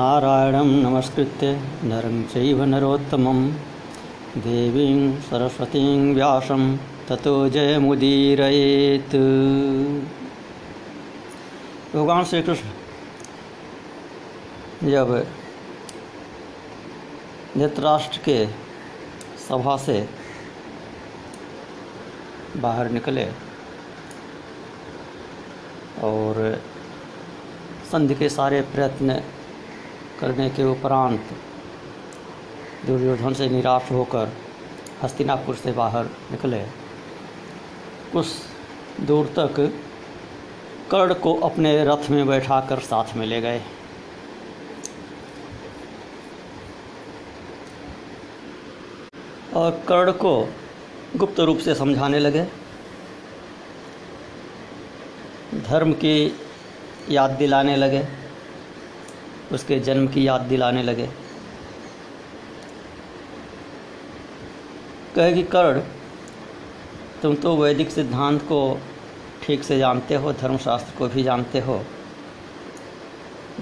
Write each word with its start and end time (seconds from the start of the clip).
नारायणं 0.00 0.68
नमस्कृत्य 0.82 1.48
नरं 1.84 2.16
चैव 2.32 2.60
नरोत्तमं। 2.64 3.40
देवीं 4.44 5.00
सरस्वतीं 5.20 6.14
व्यासं 6.14 6.62
ततो 7.08 7.32
जयमुदीरयेत्। 7.54 9.16
भगवान 11.94 12.22
श्री 12.30 12.40
कृष्ण 12.42 12.68
जब 14.90 15.10
धृतराष्ट्र 17.56 18.22
के 18.24 18.38
सभा 19.48 19.74
से 19.86 19.98
बाहर 22.62 22.86
निकले 22.90 23.26
और 26.04 26.40
संधि 27.92 28.14
के 28.14 28.28
सारे 28.38 28.60
प्रयत्न 28.72 29.08
करने 30.20 30.50
के 30.50 30.64
उपरांत 30.64 31.30
दुर्योधन 32.86 33.34
से 33.34 33.48
निराश 33.48 33.90
होकर 33.90 34.32
हस्तिनापुर 35.02 35.54
से 35.54 35.72
बाहर 35.72 36.04
निकले। 36.04 36.60
कुछ 38.12 38.26
दूर 39.00 39.26
तक 39.26 39.60
कर्ण 40.90 41.14
को 41.14 41.34
अपने 41.40 41.84
रथ 41.84 42.10
में 42.10 42.26
बैठाकर 42.26 42.78
साथ 42.78 43.16
में 43.16 43.26
ले 43.26 43.40
गए। 43.40 43.62
और 49.54 49.70
कर्ण 49.88 50.12
को 50.12 50.48
गुप्त 51.16 51.40
रूप 51.40 51.58
से 51.58 51.74
समझाने 51.74 52.18
लगे। 52.18 52.44
धर्म 55.60 55.92
की 55.92 56.36
याद 57.10 57.30
दिलाने 57.30 57.76
लगे। 57.76 58.19
उसके 59.52 59.80
जन्म 59.80 60.08
की 60.08 60.26
याद 60.26 60.40
दिलाने 60.40 60.82
लगे। 60.82 61.08
कहे 65.16 65.32
कि, 65.32 65.42
कर्ण, 65.42 65.80
तुम 67.22 67.34
तो 67.34 67.56
वैदिक 67.56 67.90
सिद्धांत 67.90 68.42
को 68.42 68.80
ठीक 69.42 69.64
से 69.64 69.78
जानते 69.78 70.14
हो, 70.14 70.32
धर्मशास्त्र 70.32 70.98
को 70.98 71.08
भी 71.08 71.22
जानते 71.22 71.60
हो। 71.60 71.84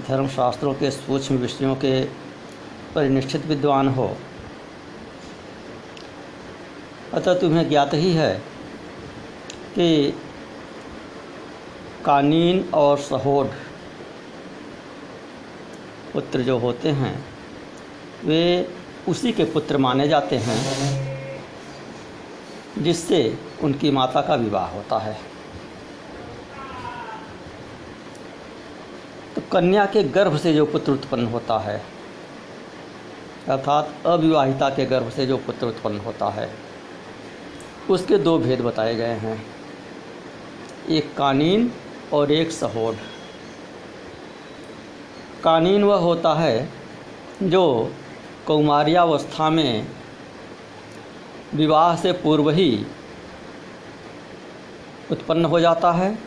धर्मशास्त्रों 0.07 0.73
के 0.73 0.91
सूक्ष्म 0.91 1.35
विषयों 1.35 1.75
के 1.75 2.05
परिनिष्ठित 2.95 3.45
विद्वान 3.45 3.87
हो। 3.87 4.17
अतः 7.13 7.39
तुम्हें 7.39 7.69
ज्ञात 7.69 7.93
ही 7.93 8.13
है 8.13 8.41
कि 9.75 10.13
कानीन 12.05 12.69
और 12.73 12.97
सहोड 12.97 13.49
पुत्र 16.13 16.41
जो 16.41 16.57
होते 16.57 16.89
हैं, 16.89 17.13
वे 18.25 18.69
उसी 19.07 19.31
के 19.31 19.43
पुत्र 19.43 19.77
माने 19.77 20.07
जाते 20.07 20.35
हैं, 20.37 20.57
जिससे 22.77 23.37
उनकी 23.63 23.91
माता 23.91 24.21
का 24.21 24.35
विवाह 24.35 24.67
होता 24.67 24.97
है। 24.97 25.17
तो 29.35 29.41
कन्या 29.51 29.85
के 29.85 30.03
गर्भ 30.03 30.37
से 30.37 30.53
जो 30.53 30.65
पुत्र 30.65 30.91
उत्पन्न 30.91 31.25
होता 31.25 31.59
है, 31.59 31.81
अर्थात 33.47 33.93
अविवाहिता 34.05 34.69
के 34.69 34.85
गर्भ 34.85 35.09
से 35.09 35.25
जो 35.25 35.37
पुत्र 35.37 35.67
उत्पन्न 35.67 35.97
होता 35.97 36.29
है, 36.29 36.49
उसके 37.89 38.17
दो 38.17 38.37
भेद 38.39 38.61
बताए 38.61 38.95
गए 38.95 39.13
हैं। 39.17 39.41
एक 40.89 41.13
कानीन 41.17 41.71
और 42.13 42.31
एक 42.31 42.51
सहोड 42.51 42.97
कानीन 45.43 45.83
वह 45.83 45.95
होता 45.95 46.33
है 46.33 46.69
जो 47.43 47.91
कौमार्यावस्था 48.47 49.49
में 49.49 49.87
विवाह 51.53 51.95
से 51.95 52.11
पूर्व 52.13 52.49
ही 52.49 52.85
उत्पन्न 55.11 55.45
हो 55.45 55.59
जाता 55.59 55.91
है 55.91 56.17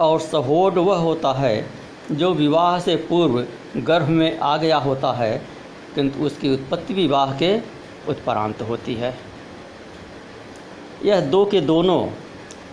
और 0.00 0.20
सहोड 0.20 0.78
वह 0.78 0.96
होता 0.96 1.32
है 1.32 1.66
जो 2.12 2.32
विवाह 2.34 2.78
से 2.80 2.96
पूर्व 3.08 3.44
गर्भ 3.76 4.08
में 4.08 4.38
आ 4.38 4.56
गया 4.56 4.76
होता 4.78 5.12
है, 5.12 5.36
किंतु 5.94 6.24
उसकी 6.24 6.52
उत्पत्ति 6.54 6.94
विवाह 6.94 7.32
के 7.38 7.56
उत्परांत 8.08 8.62
होती 8.62 8.94
है। 8.94 9.14
यह 11.04 11.20
दो 11.20 11.44
के 11.44 11.60
दोनों 11.60 12.06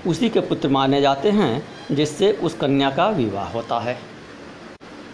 उसी 0.07 0.29
के 0.29 0.39
पुत्र 0.39 0.69
माने 0.69 1.01
जाते 1.01 1.31
हैं, 1.31 1.63
जिससे 1.91 2.31
उस 2.33 2.53
कन्या 2.53 2.89
का 2.89 3.07
विवाह 3.09 3.51
होता 3.51 3.79
है। 3.79 3.97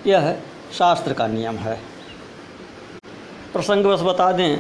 यह 0.08 0.34
शास्त्र 0.78 1.14
का 1.14 1.28
नियम 1.28 1.56
है। 1.56 1.80
प्रसंगवश 3.53 4.02
बता 4.02 4.31
दें 4.31 4.58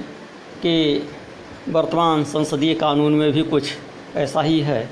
कि 0.61 1.09
वर्तमान 1.69 2.23
संसदीय 2.23 2.73
कानून 2.73 3.13
में 3.13 3.31
भी 3.31 3.43
कुछ 3.43 3.71
ऐसा 4.15 4.41
ही 4.41 4.59
है, 4.59 4.89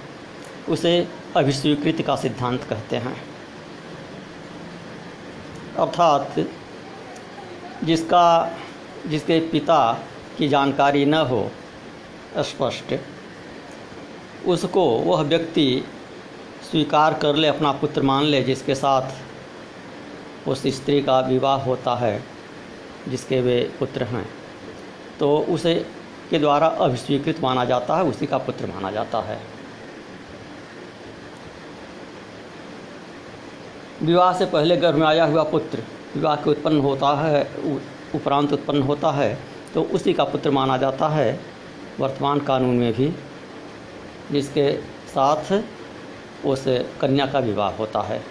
उसे 0.69 1.07
अभिस्वीकृति 1.35 2.03
का 2.03 2.15
सिद्धांत 2.15 2.63
कहते 2.63 2.95
हैं। 2.95 3.15
अर्थात 5.77 6.35
जिसका, 7.83 8.57
जिसके 9.07 9.39
पिता 9.39 9.79
की 10.37 10.47
जानकारी 10.47 11.05
न 11.05 11.13
हो 11.13 11.51
स्पष्ट 12.37 12.99
उसको 14.47 14.83
वह 14.89 15.21
व्यक्ति 15.21 15.85
स्वीकार 16.71 17.13
कर 17.13 17.35
ले, 17.35 17.47
अपना 17.47 17.71
पुत्र 17.71 18.01
मान 18.01 18.23
ले, 18.23 18.43
जिसके 18.43 18.75
साथ 18.75 19.11
उस 20.47 20.63
स्त्री 20.67 21.01
का 21.01 21.19
विवाह 21.19 21.63
होता 21.63 21.95
है, 21.95 22.23
जिसके 23.07 23.41
वे 23.41 23.59
पुत्र 23.79 24.03
हैं। 24.03 24.25
तो 25.19 25.37
उसे 25.49 25.73
के 26.29 26.39
द्वारा 26.39 26.67
अभिस्वीकृत 26.67 27.39
माना 27.41 27.65
जाता 27.65 27.95
है, 27.95 28.03
उसी 28.03 28.25
का 28.25 28.37
पुत्र 28.37 28.67
माना 28.67 28.91
जाता 28.91 29.21
है। 29.21 29.39
विवाह 34.01 34.33
से 34.33 34.45
पहले 34.45 34.77
गर्भ 34.77 34.95
में 34.95 35.05
आया 35.07 35.25
हुआ 35.25 35.43
पुत्र 35.43 35.83
विवाह 36.15 36.35
के 36.35 36.49
उत्पन्न 36.49 36.79
होता 36.79 37.13
है 37.17 37.43
उपरांत 38.15 38.53
उत्पन्न 38.53 38.81
होता 38.81 39.11
है 39.11 39.37
तो 39.73 39.81
उसी 39.93 40.13
का 40.13 40.23
पुत्र 40.23 40.51
माना 40.51 40.77
जाता 40.77 41.07
है, 41.09 41.39
वर्तमान 41.99 42.39
कानून 42.39 42.75
में 42.75 42.93
भी, 42.93 43.13
जिसके 44.31 44.71
साथ 45.07 45.63
उस 46.45 46.63
कन्या 47.01 47.25
का 47.25 47.39
विवाह 47.39 47.71
होता 47.71 48.01
है। 48.01 48.21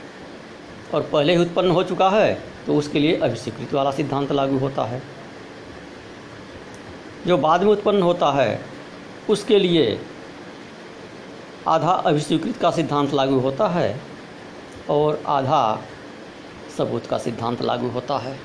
और 0.94 1.02
पहले 1.02 1.32
ही 1.32 1.38
उत्पन्न 1.38 1.70
हो 1.70 1.82
चुका 1.84 2.08
है 2.10 2.34
तो 2.66 2.76
उसके 2.76 2.98
लिए 2.98 3.16
अभिस्वीकृत 3.16 3.72
वाला 3.74 3.90
सिद्धांत 3.90 4.32
लागू 4.32 4.58
होता 4.58 4.84
है। 4.84 5.02
जो 7.26 7.36
बाद 7.38 7.62
में 7.62 7.70
उत्पन्न 7.72 8.02
होता 8.02 8.30
है, 8.32 8.60
उसके 9.30 9.58
लिए 9.58 9.98
आधा 11.68 11.90
अभिस्वीकृत 11.90 12.56
का 12.56 12.70
सिद्धांत 12.70 13.14
लागू 13.14 13.38
होता 13.38 13.68
है 13.68 14.00
और 14.90 15.22
आधा 15.28 15.62
सबूत 16.76 17.06
का 17.06 17.18
सिद्धांत 17.18 17.62
लागू 17.62 17.88
होता 17.88 18.18
है। 18.18 18.38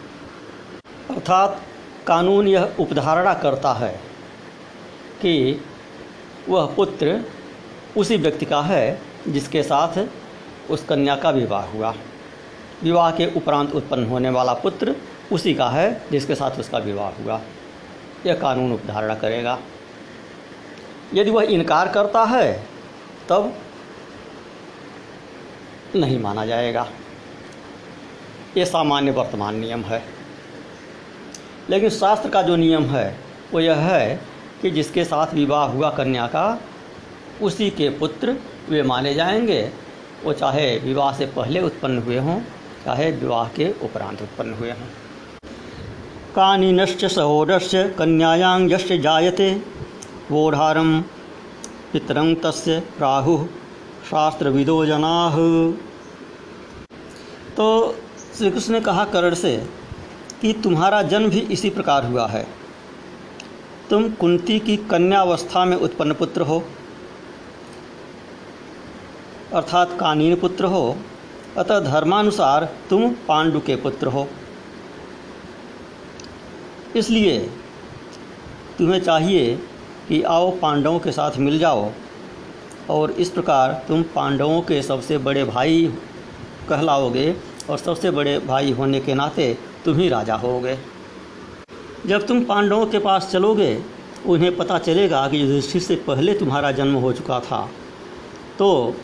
अर्थात 1.10 1.62
कानून 2.08 2.48
यह 2.48 2.76
उपधारणा 2.80 3.34
करता 3.34 3.74
है 3.74 3.92
कि 5.22 5.62
वह 6.50 6.66
पुत्र 6.76 7.20
उसी 7.98 8.18
व्यक्ति 8.18 8.46
का 8.46 8.62
है 8.62 9.02
जिसके 9.28 9.64
साथ 9.64 10.06
उस 10.72 10.86
कन्या 10.86 11.16
का 11.16 11.30
विवाह 11.30 11.66
हुआ। 11.68 11.94
विवाह 12.84 13.12
के 13.12 13.36
उपरांत 13.36 13.72
उत्पन्न 13.72 14.06
होने 14.06 14.30
वाला 14.30 14.54
पुत्र 14.54 14.96
उसी 15.32 15.54
का 15.54 15.70
है, 15.70 16.02
जिसके 16.12 16.36
साथ 16.36 16.52
उसका 16.52 16.78
विवाह 16.78 17.24
हुआ। 17.24 17.42
यह 18.26 18.36
कानून 18.36 18.74
उपधारणा 18.74 19.16
करेगा। 19.16 19.60
यदि 21.14 21.32
वह 21.32 21.44
इनकार 21.44 21.88
करता 21.88 22.24
है, 22.24 22.68
तब 23.30 23.54
नहीं 25.96 26.20
माना 26.20 26.46
जाएगा। 26.46 26.90
ये 28.58 28.66
सामान्य 28.66 29.12
वर्तमान 29.12 29.56
नियम 29.56 29.82
है। 29.82 30.04
लेकिन 31.70 31.90
शास्त्र 31.90 32.30
का 32.30 32.42
जो 32.42 32.56
नियम 32.56 32.84
है, 32.84 33.20
वो 33.54 33.60
यह 33.60 33.76
है 33.76 34.22
कि 34.62 34.72
जिसके 34.72 35.04
साथ 35.04 35.34
विवाह 35.34 35.66
हुआ 35.66 35.90
कन्या 35.90 36.28
का, 36.28 36.62
उसी 37.42 37.70
के 37.70 37.90
पुत्र 37.90 38.36
वे 38.70 38.84
माने 38.84 39.14
जाएँगे। 39.14 39.72
वो 40.24 40.34
चाहे 40.34 40.80
विवाह 40.80 41.14
से 41.14 41.26
पहले 41.26 41.62
उत्पन्न 41.62 41.98
हुए 41.98 42.18
हों 42.18 42.42
चाहे 42.86 43.12
विवाह 43.12 43.48
के 43.48 43.72
उपरांत 43.84 44.22
उत्पन्न 44.22 44.54
हुए 44.54 44.72
हों। 44.72 44.88
कानीनश्च 46.36 47.06
सहोदरश्च 47.06 47.76
कन्यायां 47.98 48.60
यश्च 48.70 48.94
जायते, 48.94 49.50
वोढारं 50.32 51.02
पितरं 51.94 52.34
तस्य 52.36 52.80
प्राहुः, 52.98 53.46
शास्त्रविदो 54.06 54.86
जनाः। 54.86 55.36
तो 57.58 57.68
श्री 58.38 58.52
कृष्ण 58.52 58.74
ने 58.74 58.80
कहा 58.82 59.06
करण 59.06 59.34
से 59.34 59.56
कि 60.42 60.54
तुम्हारा 60.54 61.02
जन्म 61.02 61.30
भी 61.30 61.40
इसी 61.40 61.70
प्रकार 61.70 62.06
हुआ 62.06 62.28
है। 62.28 62.46
तुम 63.90 64.10
कुंती 64.12 64.60
की 64.60 64.78
कन्यावस्था 64.78 65.66
में 65.66 65.78
उत्पन्न 65.78 66.14
पुत्र 66.14 66.42
हो, 66.42 66.64
अर्थात 69.54 69.98
कानीन 70.00 70.36
पुत्र 70.36 70.66
हो 70.66 70.98
अतः 71.58 71.80
धर्मानुसार 71.80 72.64
तुम 72.90 73.10
पांडु 73.28 73.60
के 73.60 73.76
पुत्र 73.76 74.08
हो। 74.08 74.28
इसलिए 76.96 77.40
तुम्हें 78.78 79.00
चाहिए 79.02 79.56
कि 80.08 80.22
आओ 80.22 80.52
पांडवों 80.52 81.00
के 81.00 81.12
साथ 81.12 81.38
मिल 81.38 81.60
जाओ 81.60 81.90
और 82.90 83.12
इस 83.12 83.30
प्रकार 83.30 83.74
तुम 83.88 84.04
पांडवों 84.16 84.62
के 84.62 84.82
सबसे 84.82 85.18
बड़े 85.18 85.44
भाई 85.44 85.86
कहलाओगे 86.70 87.36
और 87.70 87.78
सबसे 87.78 88.12
बड़े 88.12 88.38
भाई 88.40 88.72
होने 88.72 89.00
के 89.00 89.14
नाते 89.14 89.58
तुम 89.86 89.98
ही 89.98 90.10
राजा 90.10 90.36
होगे। 90.36 90.78
जब 92.08 92.26
तुम 92.28 92.44
पांडवों 92.46 92.86
के 92.86 93.00
पास 93.00 93.30
चलोगे, 93.32 93.84
उन्हें 94.26 94.56
पता 94.58 94.78
चलेगा 94.80 95.28
कि 95.28 95.42
युधिष्ठिर 95.42 95.82
से 95.82 95.96
पहले 95.96 96.34
तुम्हारा 96.34 96.72
जन्म 96.72 96.96
हो 96.96 97.12
चुका 97.14 97.40
था। 97.40 97.70
तो 98.60 98.96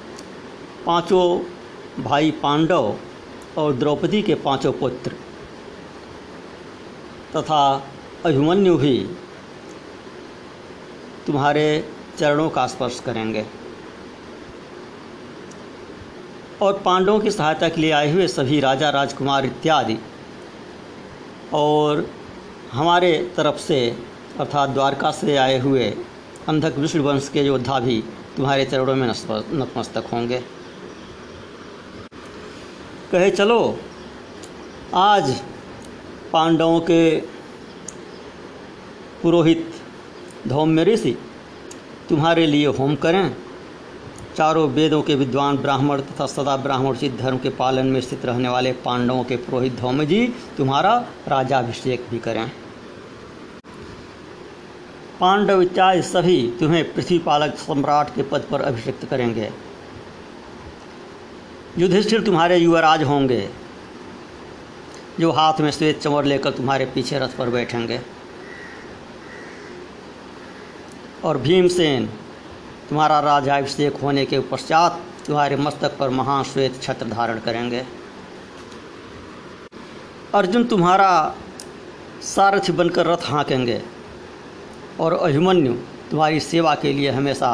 पाँचों 0.86 1.40
भाई 2.00 2.32
पांडव 2.32 2.96
और 3.58 3.74
द्रौपदी 3.74 4.22
के 4.22 4.36
पाँचों 4.36 4.72
पुत्र, 4.74 5.12
तथा 7.36 7.88
अभिमन्यु 8.26 8.78
भी 8.78 8.98
तुम्हारे 11.28 11.66
चरणों 12.20 12.50
का 12.50 12.66
स्पर्श 12.68 13.00
करेंगे। 13.00 13.46
और 16.62 16.80
पांडवों 16.86 17.20
की 17.20 17.32
सहायता 17.32 17.70
के 17.70 17.82
लिए 17.82 17.92
आए 17.92 18.12
हुए 18.12 18.28
सभी 18.28 18.60
राजा, 18.60 18.90
राजकुमार 18.90 19.46
इत्यादि, 19.46 19.98
और 21.54 22.06
हमारे 22.72 23.12
तरफ़ 23.38 23.58
से 23.58 23.80
अर्थात 24.40 24.70
द्वारका 24.70 25.12
से 25.12 25.38
आए 25.38 25.60
हुए 25.60 25.90
अंधक 26.50 26.78
विष्णु 26.78 27.04
वंश 27.04 27.30
के 27.30 27.42
योद्धा 27.42 27.80
भी 27.80 28.02
तुम्हारे 28.38 28.66
चरणों 28.66 28.96
में 28.96 29.08
नतमस्तक 29.08 30.06
होंगे। 30.14 30.44
कहे, 33.12 33.30
चलो, 33.32 33.78
आज 34.94 35.32
पांडवों 36.34 36.80
के 36.80 37.18
पुरोहित 39.22 39.74
धौम्य 40.48 40.84
ऋषि 40.84 41.12
तुम्हारे 42.10 42.46
लिए 42.48 42.68
होम 42.68 42.96
करें। 42.96 43.36
चारों 44.38 44.68
वेदों 44.70 45.02
के 45.02 45.16
विद्वान 45.16 45.58
ब्राह्मण 45.58 46.02
तथा 46.02 46.26
सदा 46.26 46.56
ब्राह्मण 46.58 46.96
सिद्ध 46.96 47.18
धर्म 47.20 47.38
के 47.38 47.50
पालन 47.50 47.88
में 47.88 48.00
स्थित 48.02 48.26
रहने 48.26 48.50
वाले 48.50 48.72
पांडवों 48.86 49.24
के 49.24 49.36
पुरोहित 49.38 49.76
धौम्य 49.76 50.06
जी 50.06 50.28
तुम्हारा 50.58 50.96
राजाभिषेक 51.28 52.06
भी 52.10 52.20
करें। 52.20 52.46
पांडव 55.20 55.62
इत्यादि 55.62 56.02
सभी 56.02 56.38
तुम्हें 56.60 56.94
पृथ्वी 56.94 57.20
पालक 57.20 57.58
सम्राट 57.58 58.16
के 58.16 58.24
पद 58.24 58.48
पर 58.52 58.62
अभिषिक्त 58.62 59.06
करेंगे। 59.06 59.50
युधिष्ठिर 61.78 62.22
तुम्हारे 62.22 62.58
युवराज 62.58 63.04
होंगे, 63.04 63.50
जो 65.20 65.32
हाथ 65.32 65.60
में 65.62 65.70
श्वेत 65.72 66.00
चंवर 66.00 66.26
लेकर 66.26 66.52
तुम्हारे 66.52 66.86
पीछे 66.86 67.20
रथ 67.20 67.38
पर 67.38 67.50
बैठेंगे। 67.50 68.00
और 71.26 71.38
भीमसेन, 71.38 72.06
तुम्हारा 72.90 73.20
राजाभिषेक 73.20 73.96
होने 73.96 74.26
के 74.26 74.40
पश्चात 74.52 75.00
तुम्हारे 75.28 75.56
मस्तक 75.56 75.98
पर 75.98 76.10
महान 76.10 76.44
श्वेत 76.44 76.82
छत्र 76.82 77.08
धारण 77.08 77.40
करेंगे। 77.40 77.84
अर्जुन 80.36 80.64
तुम्हारा 80.64 81.12
सारथी 82.24 82.72
बनकर 82.72 83.06
रथ 83.06 83.24
हाँकेंगे 83.26 83.82
और 85.00 85.14
अभिमन्यु 85.14 85.74
तुम्हारी 86.12 86.40
सेवा 86.40 86.76
के 86.76 86.94
लिए 86.94 87.10
हमेशा 87.10 87.54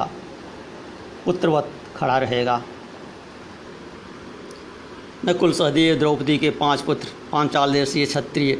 पुत्रवत 1.25 1.69
खड़ा 1.95 2.17
रहेगा। 2.17 2.61
नकुल 5.25 5.51
सहदेव 5.53 5.97
द्रौपदी 5.99 6.37
के 6.37 6.49
पाँच 6.49 6.81
पुत्र 6.81 7.07
पांचाल 7.31 7.71
देशीय 7.73 8.05
क्षत्रिय, 8.05 8.57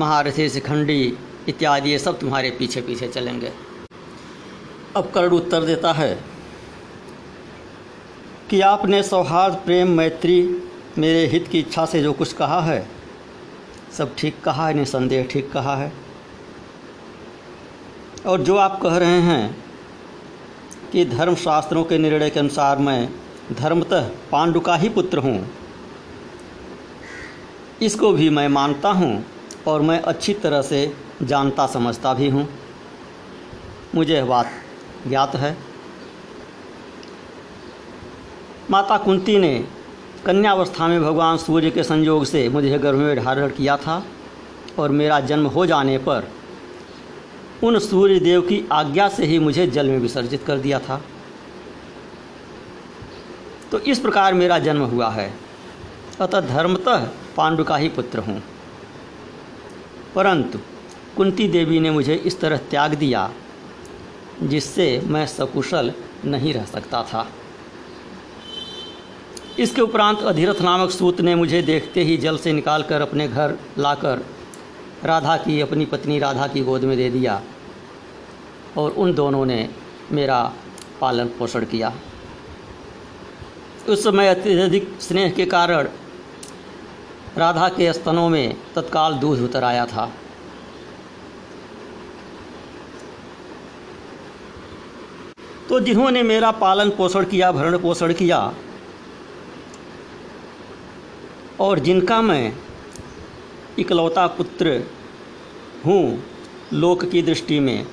महारथी 0.00 0.48
शिखंडी 0.48 1.02
इत्यादि 1.48 1.90
ये 1.90 1.98
सब 1.98 2.18
तुम्हारे 2.18 2.50
पीछे 2.50 2.80
पीछे 2.80 3.08
चलेंगे। 3.08 3.52
अब 4.96 5.10
कर्ण 5.14 5.30
उत्तर 5.30 5.64
देता 5.64 5.92
है 5.92 6.12
कि 8.50 8.60
आपने 8.60 9.02
सौहार्द, 9.02 9.54
प्रेम, 9.56 9.90
मैत्री, 9.90 10.42
मेरे 10.98 11.26
हित 11.26 11.48
की 11.48 11.58
इच्छा 11.58 11.84
से 11.86 12.02
जो 12.02 12.12
कुछ 12.12 12.32
कहा 12.32 12.60
है, 12.60 12.86
सब 13.98 14.14
ठीक 14.18 14.40
कहा 14.44 14.66
है, 14.68 14.74
निसंदेह 14.74 15.26
ठीक 15.30 15.50
कहा 15.52 15.76
है। 15.76 15.92
और 18.26 18.42
जो 18.42 18.56
आप 18.56 18.80
कह 18.82 18.96
रहे 18.96 19.20
हैं 19.22 19.56
कि 20.92 21.04
धर्मशास्त्रों 21.06 21.84
के 21.84 21.98
निर्णय 21.98 22.30
के 22.30 22.40
अनुसार 22.40 22.78
मैं 22.78 23.08
धर्मतः 23.52 24.10
पांडु 24.32 24.60
का 24.60 24.76
ही 24.76 24.88
पुत्र 24.88 25.18
हूँ 25.18 25.38
इसको 27.82 28.12
भी 28.12 28.30
मैं 28.30 28.48
मानता 28.48 28.90
हूँ 28.90 29.24
और 29.66 29.82
मैं 29.82 30.00
अच्छी 30.02 30.34
तरह 30.34 30.62
से 30.62 30.96
जानता 31.22 31.66
समझता 31.66 32.14
भी 32.14 32.28
हूँ। 32.28 32.48
मुझे 33.94 34.14
यह 34.14 34.24
बात 34.24 34.50
ज्ञात 35.08 35.34
है। 35.36 35.56
माता 38.70 38.96
कुंती 38.96 39.38
ने 39.38 39.66
कन्यावस्था 40.26 40.88
में 40.88 41.02
भगवान 41.02 41.36
सूर्य 41.36 41.70
के 41.70 41.82
संयोग 41.82 42.24
से 42.24 42.48
मुझे 42.48 42.78
गर्भ 42.78 42.98
में 42.98 43.24
धारण 43.24 43.48
किया 43.48 43.76
था 43.76 44.04
और 44.78 44.90
मेरा 44.90 45.20
जन्म 45.20 45.46
हो 45.46 45.66
जाने 45.66 45.98
पर 45.98 46.30
उन 47.64 47.78
सूर्य 47.78 48.20
देव 48.20 48.40
की 48.40 48.68
आज्ञा 48.72 49.08
से 49.08 49.24
ही 49.24 49.38
मुझे 49.38 49.66
जल 49.66 49.88
में 49.88 49.98
विसर्जित 49.98 50.44
कर 50.44 50.58
दिया 50.58 50.78
था। 50.78 51.00
तो 53.72 53.78
इस 53.78 53.98
प्रकार 53.98 54.34
मेरा 54.34 54.58
जन्म 54.58 54.82
हुआ 54.82 55.08
है। 55.10 55.34
अतः 56.20 56.40
धर्मतः 56.40 57.08
पांडु 57.36 57.64
का 57.64 57.76
ही 57.76 57.88
पुत्र 57.88 58.18
हूँ। 58.18 58.42
परंतु 60.14 60.58
कुंती 61.16 61.48
देवी 61.48 61.80
ने 61.80 61.90
मुझे 61.90 62.14
इस 62.14 62.40
तरह 62.40 62.56
त्याग 62.56 62.94
दिया, 62.94 63.30
जिससे 64.42 65.02
मैं 65.06 65.26
सकुशल 65.26 65.92
नहीं 66.24 66.54
रह 66.54 66.64
सकता 66.64 67.02
था। 67.02 67.28
इसके 69.58 69.82
उपरांत 69.82 70.18
अधिरथ 70.18 70.60
नामक 70.60 70.90
सूत 70.90 71.20
ने 71.20 71.34
मुझे 71.34 71.62
देखते 71.62 72.02
ही 72.02 72.16
जल 72.16 72.38
से 72.38 72.52
निकालकर 72.52 73.00
अपने 73.00 73.28
घर 73.28 73.56
लाकर 73.78 74.26
राधा 75.04 75.36
की, 75.36 75.60
अपनी 75.60 75.84
पत्नी 75.84 76.18
राधा 76.18 76.46
की 76.46 76.60
गोद 76.60 76.84
में 76.84 76.96
दे 76.96 77.10
दिया 77.10 77.42
और 78.78 78.90
उन 78.90 79.14
दोनों 79.14 79.44
ने 79.46 79.68
मेरा 80.12 80.52
पालन 81.00 81.26
पोषण 81.26 81.64
किया। 81.64 81.92
उस 83.88 84.04
समय 84.04 84.28
अत्यधिक 84.28 84.96
स्नेह 85.00 85.30
के 85.30 85.44
कारण 85.46 85.88
राधा 87.36 87.68
के 87.68 87.92
स्तनों 87.92 88.28
में 88.28 88.56
तत्काल 88.74 89.14
दूध 89.14 89.40
उतर 89.40 89.64
आया 89.64 89.84
था। 89.86 90.10
तो 95.68 95.80
जिन्होंने 95.80 96.22
मेरा 96.22 96.50
पालन 96.52 96.90
पोषण 96.90 97.24
किया, 97.24 97.50
भरण 97.52 97.78
पोषण 97.78 98.12
किया, 98.12 98.40
और 101.60 101.78
जिनका 101.78 102.20
मैं 102.22 102.52
इकलौता 103.78 104.26
पुत्र 104.28 104.82
हूँ 105.86 106.24
लोक 106.72 107.04
की 107.04 107.22
दृष्टि 107.22 107.58
में, 107.60 107.86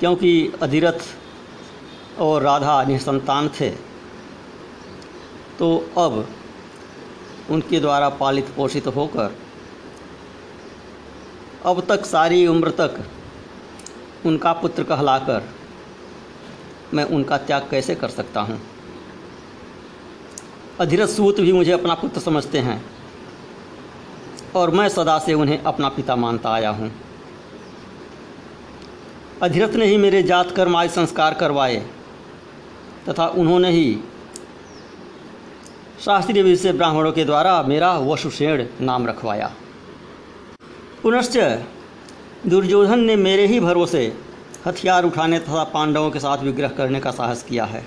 क्योंकि 0.00 0.52
अधिरथ 0.62 1.00
और 2.20 2.42
राधा 2.42 2.82
निसंतान 2.84 3.48
थे 3.50 3.70
तो 5.58 5.76
अब 5.98 6.24
उनके 7.50 7.80
द्वारा 7.80 8.08
पालित 8.08 8.48
पोषित 8.56 8.86
होकर 8.86 9.36
अब 11.64 11.86
तक 11.88 12.04
सारी 12.04 12.46
उम्र 12.46 12.70
तक 12.70 13.04
उनका 14.26 14.52
पुत्र 14.52 14.82
कहलाकर 14.82 15.48
मैं 16.94 17.04
उनका 17.04 17.38
त्याग 17.38 17.68
कैसे 17.70 17.94
कर 17.94 18.08
सकता 18.08 18.40
हूँ? 18.40 18.60
अधिरथ 20.80 21.06
सूत 21.06 21.40
भी 21.40 21.52
मुझे 21.52 21.72
अपना 21.72 21.94
पुत्र 21.94 22.20
समझते 22.20 22.58
हैं 22.58 22.84
और 24.56 24.70
मैं 24.70 24.88
सदा 24.88 25.18
से 25.18 25.34
उन्हें 25.34 25.62
अपना 25.62 25.88
पिता 25.88 26.16
मानता 26.16 26.50
आया 26.50 26.70
हूँ। 26.70 26.90
अधीरथ 29.42 29.74
ने 29.74 29.86
ही 29.86 29.96
मेरे 29.96 30.22
जात 30.22 30.50
कर्म 30.50 30.76
आदि 30.76 30.88
संस्कार 30.88 31.34
करवाए 31.34 31.76
तथा 33.08 33.26
उन्होंने 33.26 33.70
ही 33.70 33.98
शास्त्रीय 36.04 36.42
विधि 36.42 36.56
से 36.56 36.72
ब्राह्मणों 36.72 37.12
के 37.12 37.24
द्वारा 37.24 37.62
मेरा 37.62 37.98
वसुषेण 37.98 38.66
नाम 38.80 39.06
रखवाया। 39.06 39.50
पुनश्च 41.02 41.36
दुर्योधन 42.46 43.00
ने 43.00 43.16
मेरे 43.16 43.46
ही 43.46 43.60
भरोसे 43.60 44.12
हथियार 44.66 45.04
उठाने 45.04 45.38
तथा 45.38 45.64
पांडवों 45.64 46.10
के 46.10 46.18
साथ 46.18 46.38
विग्रह 46.38 46.68
करने 46.68 47.00
का 47.00 47.10
साहस 47.10 47.42
किया 47.42 47.64
है। 47.64 47.84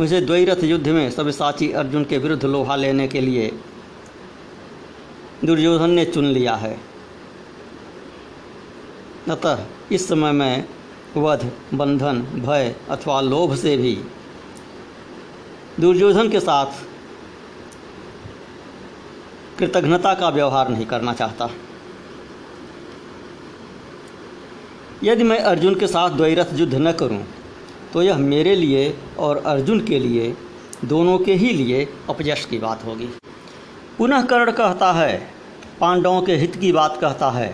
मुझे 0.00 0.20
द्वैरथ 0.20 0.64
युद्ध 0.64 0.88
में 0.88 1.10
सब्यसाची 1.10 1.70
अर्जुन 1.72 2.04
के 2.04 2.18
विरुद्ध 2.18 2.44
लोहा 2.44 2.76
लेने 2.76 3.08
के 3.08 3.20
लिए 3.20 3.50
दुर्योधन 5.44 5.90
ने 5.90 6.04
चुन 6.04 6.24
लिया 6.24 6.54
है। 6.54 6.76
अतः 9.30 9.64
इस 9.92 10.08
समय 10.08 10.32
मैं 10.32 10.64
वध, 11.16 11.50
बंधन, 11.74 12.20
भय 12.20 12.74
अथवा 12.90 13.20
लोभ 13.20 13.54
से 13.56 13.76
भी 13.76 13.98
दुर्योधन 15.80 16.28
के 16.28 16.40
साथ 16.40 16.84
कृतघ्नता 19.58 20.14
का 20.14 20.28
व्यवहार 20.28 20.68
नहीं 20.68 20.86
करना 20.86 21.12
चाहता। 21.12 21.48
यदि 25.04 25.24
मैं 25.24 25.38
अर्जुन 25.40 25.74
के 25.74 25.86
साथ 25.86 26.10
द्वैरथ 26.10 26.54
युद्ध 26.54 26.74
न 26.74 26.92
करूँ, 26.92 27.22
तो 27.92 28.02
यह 28.02 28.18
मेरे 28.18 28.54
लिए 28.56 28.98
और 29.18 29.36
अर्जुन 29.46 29.80
के 29.80 29.98
लिए 29.98 30.34
दोनों 30.84 31.18
के 31.18 31.34
ही 31.34 31.52
लिए 31.52 31.84
अपयश 32.10 32.44
की 32.44 32.58
बात 32.58 32.84
होगी। 32.84 33.08
पुनः 33.98 34.22
कर्ण 34.22 34.52
कहता 34.52 34.92
है 34.92 35.16
पांडवों 35.80 36.22
के 36.22 36.36
हित 36.36 36.56
की 36.56 36.72
बात 36.72 36.98
कहता 37.00 37.30
है 37.30 37.48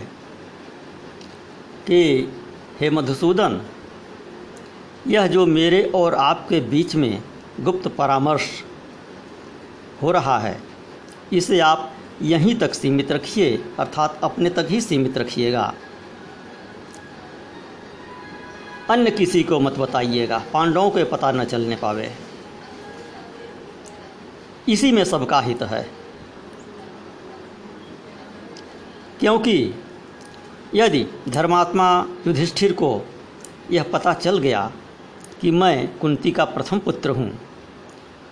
कि 1.86 2.00
हे 2.80 2.90
मधुसूदन 2.90 3.60
यह 5.06 5.26
जो 5.26 5.46
मेरे 5.46 5.82
और 5.94 6.14
आपके 6.14 6.60
बीच 6.60 6.94
में 6.94 7.22
गुप्त 7.60 7.88
परामर्श 7.88 8.64
हो 10.02 10.10
रहा 10.10 10.38
है। 10.38 10.62
इसे 11.32 11.60
आप 11.60 11.92
यहीं 12.22 12.58
तक 12.58 12.74
सीमित 12.74 13.12
रखिए, 13.12 13.64
अर्थात 13.78 14.20
अपने 14.24 14.50
तक 14.50 14.66
ही 14.70 14.80
सीमित 14.80 15.18
रखिएगा। 15.18 15.74
अन्य 18.90 19.10
किसी 19.10 19.42
को 19.42 19.60
मत 19.60 19.78
बताइएगा, 19.78 20.42
पांडवों 20.52 20.90
को 20.90 21.04
पता 21.04 21.32
न 21.32 21.44
चलने 21.44 21.76
पावे। 21.76 22.12
इसी 24.68 24.92
में 24.92 25.04
सबका 25.04 25.40
हित 25.40 25.62
है। 25.62 25.90
क्योंकि 29.20 29.74
यदि 30.74 31.06
धर्मात्मा 31.28 32.06
युधिष्ठिर 32.26 32.72
को 32.72 33.06
यह 33.70 33.82
पता 33.82 34.14
चल 34.14 34.38
गया 34.38 34.72
कि 35.44 35.50
मैं 35.50 35.98
कुंती 35.98 36.30
का 36.30 36.44
प्रथम 36.44 36.78
पुत्र 36.78 37.10
हूँ 37.10 37.30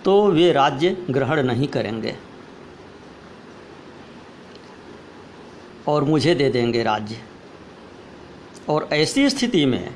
तो 0.05 0.13
वे 0.31 0.51
राज्य 0.51 0.89
ग्रहण 1.09 1.41
नहीं 1.43 1.67
करेंगे। 1.67 2.15
और 5.87 6.03
मुझे 6.03 6.33
दे 6.35 6.49
देंगे 6.49 6.83
राज्य। 6.83 7.17
और 8.69 8.87
ऐसी 8.93 9.29
स्थिति 9.29 9.65
में 9.65 9.95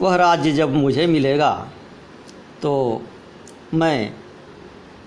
वह 0.00 0.16
राज्य 0.16 0.52
जब 0.52 0.74
मुझे 0.74 1.06
मिलेगा 1.06 1.50
तो 2.62 2.72
मैं 3.74 4.12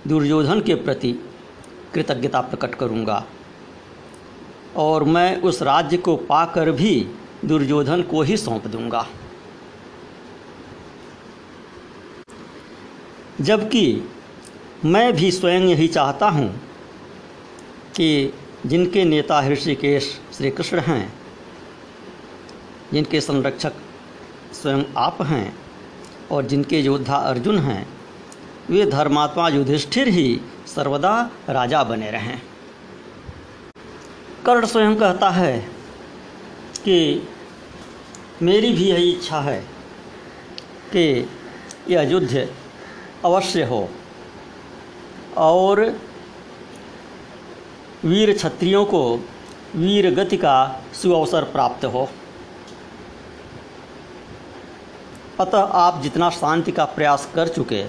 दुर्योधन 0.07 0.61
के 0.61 0.75
प्रति 0.75 1.11
कृतज्ञता 1.93 2.41
प्रकट 2.41 2.75
करूँगा। 2.75 3.23
और 4.77 5.03
मैं 5.03 5.41
उस 5.41 5.61
राज्य 5.61 5.97
को 5.97 6.15
पाकर 6.15 6.71
भी 6.71 6.93
दुर्योधन 7.45 8.01
को 8.01 8.21
ही 8.21 8.37
सौंप 8.37 8.67
दूँगा। 8.67 9.07
जबकि 13.41 14.09
मैं 14.85 15.13
भी 15.13 15.31
स्वयं 15.31 15.61
यही 15.61 15.87
चाहता 15.87 16.29
हूँ 16.29 16.47
कि 17.95 18.33
जिनके 18.65 19.05
नेता 19.05 19.47
ऋषिकेश 19.47 20.19
श्री 20.37 20.49
कृष्ण 20.49 20.79
हैं, 20.79 21.13
जिनके 22.93 23.21
संरक्षक 23.21 23.73
स्वयं 24.53 24.83
आप 24.97 25.21
हैं 25.21 25.57
और 26.31 26.45
जिनके 26.45 26.79
योद्धा 26.79 27.15
अर्जुन 27.15 27.59
हैं, 27.59 27.87
वे 28.69 28.85
धर्मात्मा 28.85 29.49
युधिष्ठिर 29.49 30.07
ही 30.07 30.41
सर्वदा 30.75 31.29
राजा 31.49 31.83
बने 31.83 32.11
रहें। 32.11 32.41
कर्ण 34.45 34.65
स्वयं 34.65 34.95
कहता 34.95 35.29
है 35.29 35.80
कि 36.83 37.27
मेरी 38.41 38.73
भी 38.73 38.89
यही 38.89 39.11
इच्छा 39.11 39.39
है 39.39 39.59
कि 40.93 41.29
यह 41.89 42.01
युद्ध 42.01 42.49
अवश्य 43.25 43.63
हो। 43.63 43.89
और 45.37 45.99
वीर 48.05 48.33
क्षत्रियों 48.33 48.85
को 48.85 49.17
वीर 49.75 50.15
गति 50.15 50.37
का 50.37 50.81
सुअवसर 51.01 51.43
प्राप्त 51.43 51.85
हो। 51.85 52.09
अतः 55.39 55.61
आप 55.61 56.01
जितना 56.01 56.29
शांति 56.29 56.71
का 56.71 56.85
प्रयास 56.85 57.29
कर 57.35 57.47
चुके, 57.47 57.85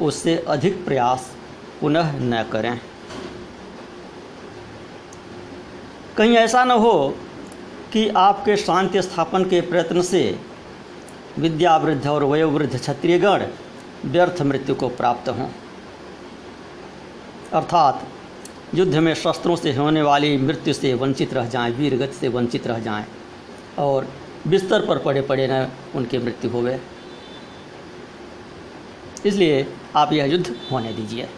उससे 0.00 0.36
अधिक 0.48 0.84
प्रयास 0.84 1.32
पुनः 1.80 2.12
न 2.18 2.42
करें। 2.52 2.80
कहीं 6.16 6.36
ऐसा 6.36 6.64
न 6.64 6.70
हो 6.70 7.18
कि 7.92 8.08
आपके 8.08 8.56
शांति 8.56 9.02
स्थापन 9.02 9.44
के 9.44 9.60
प्रयत्न 9.60 10.02
से 10.02 10.40
विद्यावृद्ध 11.38 12.06
और 12.06 12.24
वयोवृद्ध 12.24 12.78
क्षत्रियगण 12.78 13.46
व्यर्थ 14.04 14.42
मृत्यु 14.42 14.74
को 14.74 14.88
प्राप्त 14.88 15.28
हों। 15.28 15.48
अर्थात, 17.52 18.08
युद्ध 18.74 18.94
में 18.94 19.14
शस्त्रों 19.14 19.56
से 19.56 19.74
होने 19.74 20.02
वाली 20.02 20.36
मृत्यु 20.36 20.74
से 20.74 20.94
वंचित 20.94 21.34
रह 21.34 21.46
जाएँ, 21.46 21.72
वीरगति 21.72 22.12
से 22.12 22.28
वंचित 22.28 22.66
रह 22.66 22.78
जाएँ, 22.78 23.04
और 23.78 24.08
बिस्तर 24.46 24.86
पर 24.86 24.98
पड़े 24.98 25.22
पड़े 25.22 25.48
न 25.50 25.68
उनकी 25.94 26.18
मृत्यु 26.18 26.50
होवे। 26.50 26.80
इसलिए 29.26 29.72
आप 29.96 30.12
यह 30.12 30.24
युद्ध 30.24 30.56
होने 30.72 30.92
दीजिए। 30.92 31.28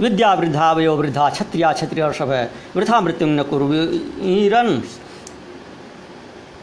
विद्या 0.00 0.32
वृद्धा 0.34 0.72
वयो 0.72 0.96
वृद्धा 0.96 1.28
क्षत्रिया 1.30 1.72
क्षत्रिय 1.72 2.12
सब 2.12 2.30
वृथा 2.76 3.00
मृत्यु 3.00 3.26
न 3.28 3.42
कुरन 3.42 4.68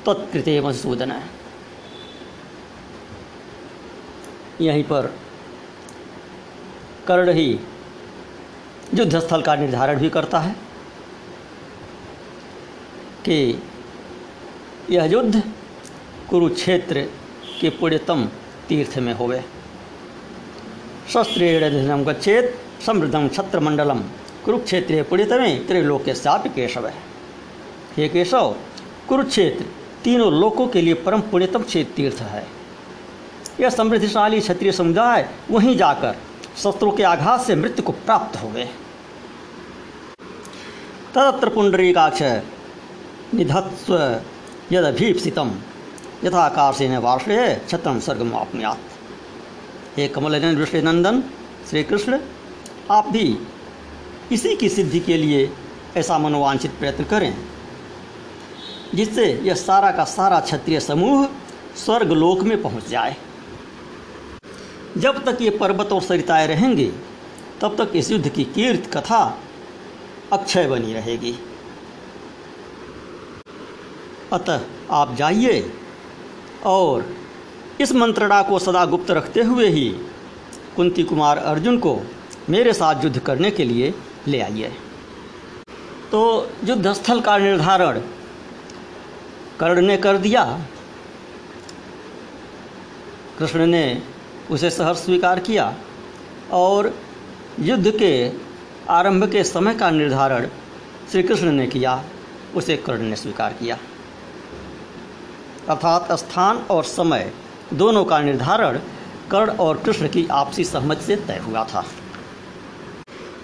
तत्कृते 0.05 0.59
मधुसूदन। 0.61 1.11
यहीं 4.61 4.83
पर 4.83 5.13
कर्ण 7.07 7.33
ही 7.33 7.47
युद्ध 8.93 9.19
स्थल 9.19 9.41
का 9.41 9.55
निर्धारण 9.55 9.99
भी 9.99 10.09
करता 10.09 10.39
है 10.39 10.55
कि 13.25 13.37
यह 14.89 15.05
युद्ध 15.05 15.41
कुरुक्षेत्र 16.29 17.01
के 17.61 17.69
पुण्यतम 17.69 18.25
तीर्थ 18.69 18.97
में 18.97 19.13
होवे। 19.13 19.43
शस्त्रेण 21.13 22.03
गच्छेत 22.05 22.57
समृद्धम 22.85 23.27
छत्रमंडलम 23.27 23.99
कुरुक्षेत्र 24.45 25.03
पुण्यतमे 25.09 25.55
त्रिलोक 25.67 26.09
साप 26.15 26.47
केशव। 26.47 26.87
है 26.87 26.93
हे 27.97 28.07
केशव, 28.09 28.55
कुरुक्षेत्र 29.09 29.65
तीनों 30.03 30.31
लोकों 30.33 30.67
के 30.67 30.81
लिए 30.81 30.93
परम 31.05 31.21
पुण्यतम 31.21 31.63
तीर्थ 31.95 32.21
है। 32.23 32.45
यह 33.59 33.69
समृद्धिशाली 33.69 34.39
क्षत्रिय 34.39 34.71
समुदाय 34.71 35.29
वहीं 35.51 35.75
जाकर 35.77 36.15
शस्त्रों 36.57 36.91
के 36.91 37.03
आघात 37.03 37.41
से 37.41 37.55
मृत्यु 37.55 37.83
को 37.83 37.91
प्राप्त 37.91 38.41
हो 38.41 38.49
गए 38.49 38.69
तदत्र 41.15 41.49
पुंडरीकाक्ष 41.49 42.21
निधत्स्व 43.33 43.95
यदभीप्सितम। 44.71 45.51
यथाकाशेन 46.23 46.97
वार्षे 46.97 47.37
छत्रम 47.69 47.99
स्वर्गम 47.99 48.33
आपनुयात 48.35 48.79
हे 49.97 50.07
कमल 50.07 50.35
नंदन 50.83 51.23
श्री 51.69 51.83
कृष्ण 51.83 52.19
आप 52.91 53.07
भी 53.07 53.37
इसी 54.31 54.55
की 54.55 54.69
सिद्धि 54.69 54.99
के 54.99 55.17
लिए 55.17 55.49
ऐसा 55.97 56.17
मनोवांछित 56.17 56.71
प्रयत्न 56.71 57.03
करें, 57.03 57.33
जिससे 58.95 59.25
यह 59.43 59.55
सारा 59.55 59.91
का 59.91 60.03
सारा 60.03 60.39
क्षत्रिय 60.39 60.79
समूह 60.79 61.27
स्वर्ग 61.75 62.11
लोक 62.11 62.41
में 62.41 62.61
पहुँच 62.61 62.87
जाए। 62.89 63.15
जब 64.97 65.23
तक 65.25 65.41
ये 65.41 65.49
पर्वत 65.49 65.91
और 65.91 66.01
सरिताएँ 66.01 66.47
रहेंगे, 66.47 66.91
तब 67.61 67.75
तक 67.77 67.95
इस 67.95 68.11
युद्ध 68.11 68.29
की 68.29 68.43
कीर्त 68.43 68.89
कथा 68.93 69.21
अक्षय 70.33 70.67
बनी 70.67 70.93
रहेगी। 70.93 71.35
अतः 74.33 74.61
आप 74.91 75.15
जाइए 75.15 75.73
और 76.65 77.05
इस 77.81 77.91
मंत्रणा 77.91 78.41
को 78.41 78.59
सदा 78.59 78.85
गुप्त 78.85 79.11
रखते 79.11 79.43
हुए 79.43 79.67
ही 79.69 79.89
कुंती 80.75 81.03
कुमार 81.03 81.37
अर्जुन 81.37 81.77
को 81.77 81.99
मेरे 82.49 82.73
साथ 82.73 83.03
युद्ध 83.03 83.19
करने 83.19 83.51
के 83.51 83.63
लिए 83.63 83.93
ले 84.27 84.41
आइए। 84.41 84.71
तो 86.11 86.21
युद्ध 86.63 86.93
स्थल 86.93 87.21
का 87.21 87.37
निर्धारण 87.37 87.99
कर्ण 89.59 89.81
ने 89.81 89.97
कर 89.97 90.17
दिया। 90.17 90.43
कृष्ण 93.39 93.65
ने 93.65 94.01
उसे 94.51 94.69
सहर्ष 94.69 94.97
स्वीकार 94.97 95.39
किया 95.39 95.73
और 96.51 96.93
युद्ध 97.59 97.91
के 97.91 98.31
आरंभ 98.89 99.29
के 99.31 99.43
समय 99.43 99.75
का 99.75 99.89
निर्धारण 99.89 100.47
श्री 101.11 101.23
कृष्ण 101.23 101.51
ने 101.51 101.67
किया, 101.67 102.03
उसे 102.55 102.77
कर्ण 102.77 103.01
ने 103.01 103.15
स्वीकार 103.15 103.53
किया। 103.53 103.77
अर्थात 105.69 106.11
स्थान 106.11 106.57
और 106.57 106.83
समय 106.83 107.31
दोनों 107.73 108.03
का 108.05 108.19
निर्धारण 108.21 108.79
कर्ण 109.31 109.51
और 109.57 109.77
कृष्ण 109.77 110.07
की 110.07 110.27
आपसी 110.31 110.63
सहमति 110.63 111.05
से 111.05 111.15
तय 111.15 111.37
हुआ 111.37 111.63
था। 111.63 111.85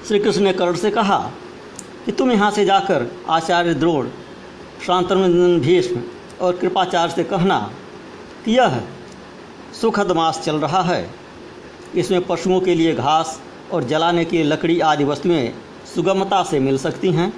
श्री 0.07 0.19
कृष्ण 0.19 0.41
ने 0.41 0.53
कर्ण 0.53 0.75
से 0.75 0.91
कहा 0.91 1.31
कि 2.05 2.11
तुम 2.11 2.31
यहाँ 2.31 2.51
से 2.51 2.65
जाकर 2.65 3.05
आचार्य 3.29 3.73
द्रोण 3.73 4.07
शांतनुंदन 4.87 5.59
भीष्म 5.59 6.01
और 6.41 6.57
कृपाचार्य 6.57 7.13
से 7.13 7.23
कहना 7.23 7.71
कि 8.45 8.51
यह 8.51 8.83
सुखद 9.81 10.11
मास 10.11 10.39
चल 10.39 10.55
रहा 10.55 10.81
है। 10.81 11.09
इसमें 11.95 12.25
पशुओं 12.25 12.59
के 12.59 12.75
लिए 12.75 12.93
घास 12.93 13.41
और 13.71 13.83
जलाने 13.83 14.25
की 14.25 14.43
लकड़ी 14.43 14.79
आदि 14.79 15.03
वस्तुएँ 15.03 15.53
सुगमता 15.95 16.43
से 16.43 16.59
मिल 16.59 16.77
सकती 16.77 17.11
हैं। 17.11 17.33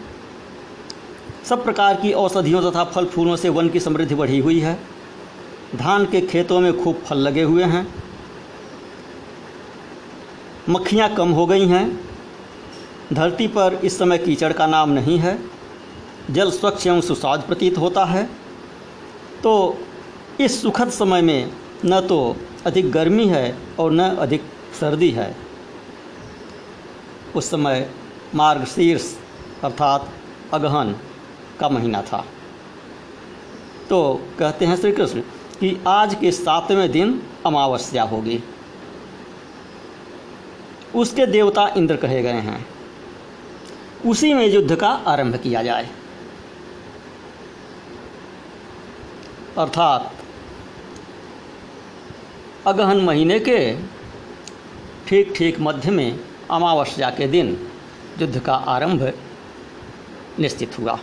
सब 1.49 1.63
प्रकार 1.63 1.95
की 1.95 2.11
औषधियों 2.11 2.71
तथा 2.71 2.83
फल 2.83 3.05
फूलों 3.05 3.35
से 3.35 3.49
वन 3.49 3.69
की 3.69 3.79
समृद्धि 3.79 4.15
बढ़ी 4.15 4.39
हुई 4.39 4.59
है। 4.59 4.79
धान 5.75 6.05
के 6.05 6.21
खेतों 6.21 6.59
में 6.59 6.83
खूब 6.83 6.95
फल 6.95 7.17
लगे 7.17 7.43
हुए 7.43 7.63
हैं। 7.63 7.87
मक्खियाँ 10.69 11.15
कम 11.15 11.29
हो 11.29 11.45
गई 11.45 11.67
हैं। 11.67 12.06
धरती 13.13 13.47
पर 13.47 13.73
इस 13.73 13.97
समय 13.97 14.17
कीचड़ 14.17 14.53
का 14.53 14.67
नाम 14.67 14.89
नहीं 14.89 15.17
है। 15.19 15.39
जल 16.31 16.51
स्वच्छ 16.51 16.87
एवं 16.87 17.01
सुस्वाद 17.01 17.41
प्रतीत 17.41 17.77
होता 17.77 18.05
है। 18.05 18.29
तो 19.43 19.77
इस 20.39 20.61
सुखद 20.61 20.89
समय 20.89 21.21
में 21.21 21.51
न 21.85 21.99
तो 22.01 22.37
अधिक 22.65 22.91
गर्मी 22.91 23.25
है 23.25 23.57
और 23.79 23.91
न 23.91 23.99
अधिक 23.99 24.43
सर्दी 24.79 25.11
है। 25.11 25.35
उस 27.35 27.49
समय 27.49 27.89
मार्गशीर्ष 28.35 29.15
अर्थात 29.63 30.09
अगहन 30.53 30.95
का 31.59 31.69
महीना 31.69 32.01
था। 32.01 32.25
तो 33.89 34.21
कहते 34.39 34.65
हैं 34.65 34.77
श्री 34.77 34.91
कृष्ण 34.91 35.21
कि 35.59 35.83
आज 35.87 36.15
के 36.15 36.31
सातवें 36.31 36.91
दिन 36.91 37.21
अमावस्या 37.45 38.03
होगी। 38.03 38.43
उसके 40.95 41.25
देवता 41.25 41.73
इंद्र 41.77 41.95
कहे 41.95 42.21
गए 42.21 42.41
हैं। 42.41 42.65
उसी 44.05 44.33
में 44.33 44.47
युद्ध 44.47 44.75
का 44.75 44.89
आरंभ 44.89 45.35
किया 45.35 45.63
जाए। 45.63 45.89
अर्थात, 49.57 50.13
अगहन 52.67 52.97
महीने 52.97 53.39
के 53.39 53.79
ठीक 55.07 55.33
ठीक 55.37 55.59
मध्य 55.59 55.91
में 55.91 56.19
अमावस्या 56.51 57.09
के 57.09 57.27
दिन 57.27 57.67
युद्ध 58.21 58.39
का 58.39 58.55
आरंभ 58.55 59.13
निश्चित 60.39 60.79
हुआ। 60.79 60.99